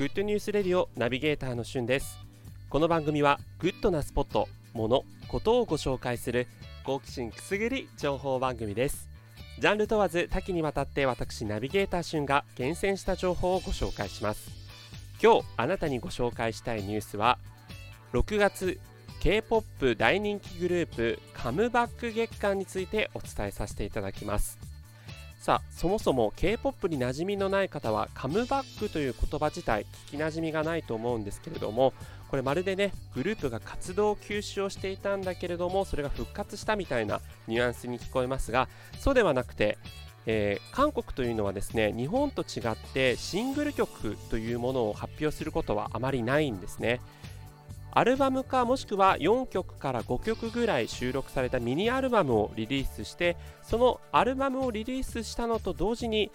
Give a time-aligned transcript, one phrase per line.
[0.00, 2.18] Good News Radio ナビゲーターのしゅんです。
[2.70, 6.46] この番組はグッドなスポット、もの、ことをご紹介する
[6.84, 9.10] 好奇心くすぐり情報番組です。
[9.58, 14.50] ジャンル問わず多岐にわたって私ナビゲーターしゅんが厳選した情報をご紹介します。
[15.22, 17.38] 今日あなたにご紹介したいニュースは
[18.14, 18.80] 6月
[19.20, 24.69] K-POP 大人気グループカムバック月間についてお伝えさせていただきます。
[25.40, 31.94] さあそもそも K-POP に馴染みのない方はカムバックという言葉自体聞き馴染みがないと思うんですけれども
[32.28, 39.78] これまるでねグループが活動休止をしていたんだけれどもそれが復活したみたいなニュアンスに聞こえますがそうではなくて
[40.26, 47.00] えー、韓国というのはですね日本と違ってシングル曲というものを発表することはあまりないんですね。
[47.92, 56.30] アルバムかもしくは4曲から5曲ぐらい収録されたミニアルバムをリリースしてそのアルバムをリリースしたのと同時に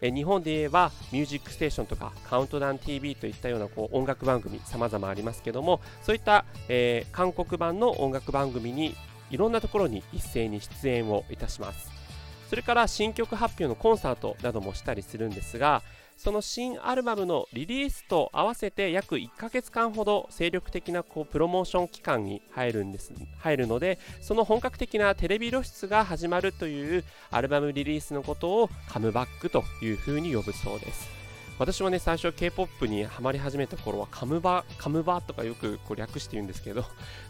[0.00, 8.94] え日本で言えば「ミュージックステーション」とか「カウントダウン TV」といったようなこう音楽番組さまざまありますけどもそういった、えー、韓国版の音楽番組に
[9.30, 12.05] いろんなところに一斉に出演をいたします。
[12.48, 15.82] それから新曲発表のコンサートなどもしたりするんですが
[16.16, 31.16] その新アルバムのリリースと合わせて約1ヶ月間ほど精力的なこうプロモーション期間に入るんです入るのでその本格的なテレビ露出が始まるというアルバムリリースのことをカムバックというふうに呼ぶそうです。
[31.58, 36.84] 私もね最初 K-POP にハマり始めた頃はカムバカムバとかよくこう略して言うんですけど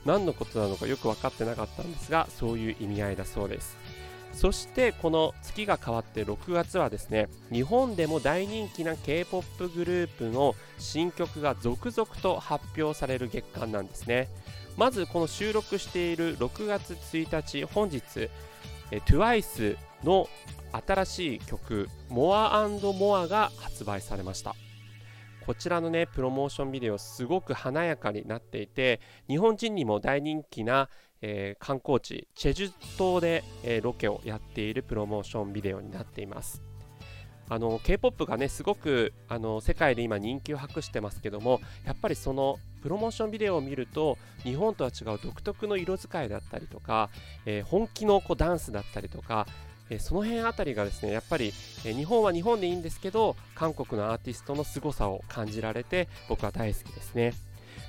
[0.05, 3.77] 何のことなのかよく分かってなかったんですがそういう意味合いだそうです。
[4.37, 14.29] そしてこの月が変わって6月はですね日本でも大人気な K-POP グループの新曲が続々と発表される月間なんですね。
[14.77, 18.03] まずこの収録している6月1日本日
[18.91, 20.29] TWICE の
[20.87, 24.55] 新しい曲 More More が発売されました。
[25.47, 30.89] こちらのねプロモーションビデオすごく華やかになっていて日本人にも大人気な
[31.23, 36.63] えー、観光地チェジュ島で、えー、ロケをやっているプロモーションビデオになっています。
[37.49, 47.09] あの K-POP がねすごくあの世界で今人気を博してますけどもやっぱりそのプロモーションビデオを見ると日本とは違う独特の色使いだったりとか、
[47.45, 49.47] えー、本気のこうダンスだったりとか、
[49.91, 51.53] え、その辺あたりがですねやっぱり、
[51.85, 57.33] え、日本は日本でいいんですけど韓国のアーティストの凄さを感じられて僕は大好きですね。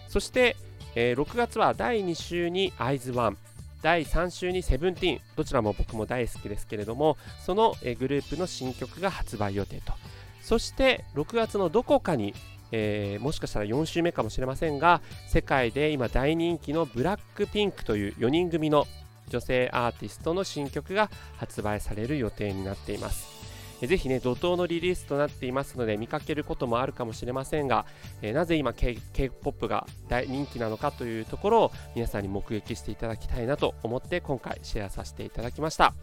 [0.08, 0.56] そして、
[0.96, 3.38] えー、6月は第2週に IZONE
[3.82, 9.94] 第3週にセブンティーンどちらも僕も大好きですけれどもその、え、グループの新曲が発売予定と。
[10.42, 12.34] そして6月のどこかに
[12.72, 18.86] えー、もしかしたら4週目かもしれませんが世界で今大人気のブラックピンクという4人組の
[19.30, 23.38] 女性アーティストの新曲が発売される予定になっています
[23.86, 27.86] ぜひね、怒涛のリリースとなっていますので、見かけることもあるかもしれませんが、
[28.24, 35.94] えー、なぜ今 K-POP が大人気なのかというところを皆さんに目撃していただきたいなと思って今回シェアさせていただきました。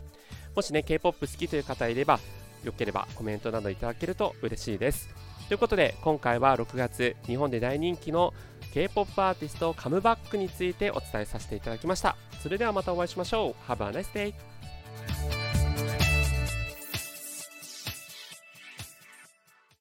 [0.54, 2.20] もしね、K-POP 好きという方いれば、
[2.62, 5.08] よければコメントなどいただけると嬉しいです。
[5.49, 8.32] ということで、今回は6月、日本で大人気の
[8.72, 12.16] K-POP アーティストカムバックについてお伝えさせていただきました。
[12.43, 13.71] それではまたお会いしましょう。
[13.71, 14.34] Have a nice day!